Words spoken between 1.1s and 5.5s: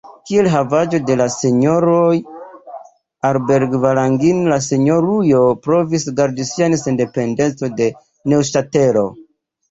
la Senjoroj Aarberg-Valangin la Senjorujo